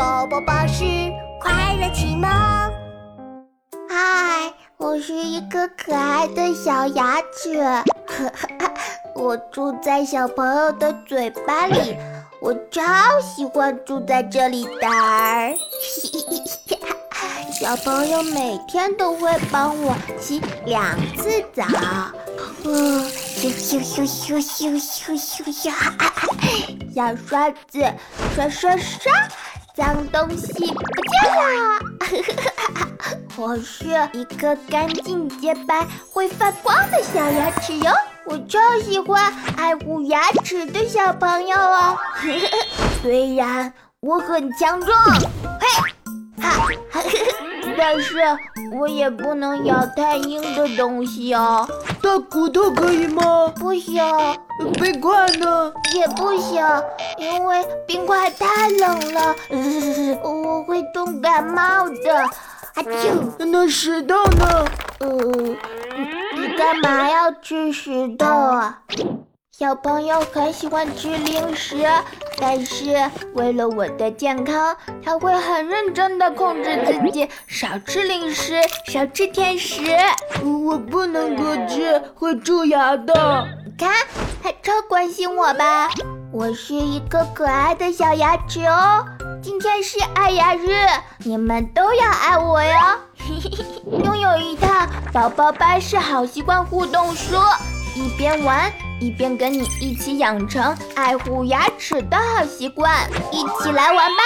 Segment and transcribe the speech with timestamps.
[0.00, 0.82] 宝宝巴士
[1.38, 2.26] 快乐启蒙。
[3.86, 7.62] 嗨，我是一个可爱的小牙齿，
[9.14, 11.98] 我住在小朋友的嘴巴里，
[12.40, 12.82] 我超
[13.20, 14.88] 喜欢住在这里的。
[17.52, 21.62] 小朋友每天都会帮我洗两次澡。
[22.64, 25.70] 咻咻咻咻咻咻咻咻！
[26.94, 27.84] 小刷子
[28.34, 29.12] 刷刷刷。
[30.20, 30.82] 东西不
[31.22, 31.80] 见了。
[33.38, 37.90] 我是一个干净洁白、会发光的小牙齿哟，
[38.26, 41.96] 我超喜欢爱护牙齿的小朋友哦。
[43.00, 45.66] 虽然我很强壮，嘿，
[46.42, 47.02] 哈。
[47.78, 48.18] 但是
[48.78, 51.66] 我也不能咬太硬的东西哦。
[52.02, 53.50] 大骨头可以吗？
[53.56, 54.02] 不行。
[54.74, 55.72] 冰块呢？
[55.94, 56.62] 也不行，
[57.16, 59.34] 因为冰块太冷了，
[60.92, 62.18] 冻感冒的。
[62.72, 63.46] 啊啾！
[63.46, 64.64] 那石头呢？
[65.00, 65.08] 呃，
[66.36, 68.82] 你干嘛要吃石头啊？
[69.50, 71.84] 小朋友很喜欢吃零食，
[72.40, 72.96] 但是
[73.34, 74.74] 为了我的健康，
[75.04, 78.54] 他会很认真的控制自己，少吃零食，
[78.86, 79.82] 少吃甜食。
[80.64, 83.46] 我不能多吃，会蛀牙的。
[83.76, 83.90] 看，
[84.42, 85.90] 他超关心我吧？
[86.32, 89.04] 我是一个可爱的小牙齿哦。
[89.42, 90.68] 今天是爱牙日，
[91.18, 92.72] 你们都要爱我哟。
[94.04, 97.36] 拥有一套宝宝巴士好习惯互动书。
[97.96, 104.22] 一边玩一边跟你一起养成爱护牙齿的好习惯，一起来玩吧！